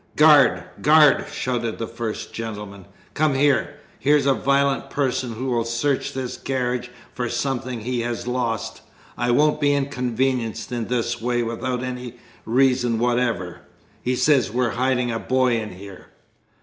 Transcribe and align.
"Guard, 0.15 0.63
guard!" 0.81 1.25
shouted 1.31 1.77
the 1.77 1.85
first 1.85 2.33
gentleman. 2.33 2.87
"Come 3.13 3.35
here. 3.35 3.75
Here's 3.99 4.25
a 4.25 4.33
violent 4.33 4.89
person 4.89 5.33
who 5.33 5.45
will 5.51 5.63
search 5.63 6.11
this 6.13 6.37
carriage 6.37 6.89
for 7.13 7.29
something 7.29 7.81
he 7.81 7.99
has 8.01 8.25
lost. 8.25 8.81
I 9.15 9.29
won't 9.29 9.61
be 9.61 9.75
inconvenienced 9.75 10.71
in 10.71 10.87
this 10.87 11.21
way 11.21 11.43
without 11.43 11.83
any 11.83 12.15
reason 12.45 12.97
whatever! 12.97 13.59
He 14.01 14.15
says 14.15 14.49
we're 14.49 14.71
hiding 14.71 15.11
a 15.11 15.19
boy 15.19 15.59
in 15.61 15.69
here!" 15.69 16.07